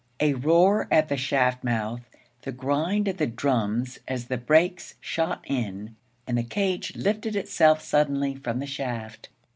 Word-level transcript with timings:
A 0.19 0.33
roar 0.33 0.87
at 0.89 1.09
the 1.09 1.15
shaft 1.15 1.63
mouth, 1.63 2.01
the 2.41 2.51
grind 2.51 3.07
of 3.07 3.17
the 3.17 3.27
drums 3.27 3.99
as 4.07 4.29
the 4.29 4.37
brakes 4.39 4.95
shot 4.99 5.43
in, 5.45 5.95
and 6.25 6.39
the 6.39 6.43
cage 6.43 6.95
lifted 6.95 7.35
itself 7.35 7.83
suddenly 7.83 8.33
from 8.33 8.57
the 8.57 8.65
shaft. 8.65 9.29